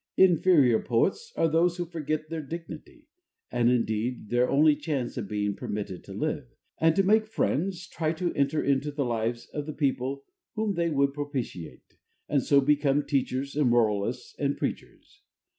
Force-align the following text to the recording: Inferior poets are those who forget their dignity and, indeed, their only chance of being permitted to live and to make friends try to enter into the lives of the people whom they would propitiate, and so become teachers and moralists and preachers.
Inferior 0.17 0.79
poets 0.81 1.31
are 1.35 1.47
those 1.47 1.77
who 1.77 1.85
forget 1.85 2.27
their 2.27 2.41
dignity 2.41 3.05
and, 3.51 3.69
indeed, 3.69 4.31
their 4.31 4.49
only 4.49 4.75
chance 4.75 5.15
of 5.15 5.27
being 5.27 5.53
permitted 5.53 6.03
to 6.03 6.11
live 6.15 6.47
and 6.79 6.95
to 6.95 7.03
make 7.03 7.27
friends 7.27 7.85
try 7.87 8.11
to 8.13 8.33
enter 8.33 8.63
into 8.63 8.89
the 8.91 9.05
lives 9.05 9.45
of 9.53 9.67
the 9.67 9.73
people 9.73 10.23
whom 10.55 10.73
they 10.73 10.89
would 10.89 11.13
propitiate, 11.13 11.97
and 12.27 12.41
so 12.41 12.59
become 12.61 13.03
teachers 13.03 13.55
and 13.55 13.69
moralists 13.69 14.35
and 14.39 14.57
preachers. 14.57 15.21